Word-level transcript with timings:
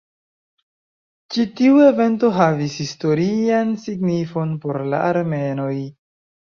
Ĉi 1.35 1.45
tiu 1.59 1.77
evento 1.89 2.31
havis 2.39 2.79
historian 2.85 3.79
signifon 3.87 4.59
por 4.67 4.85
la 4.95 5.07
armenoj. 5.15 5.75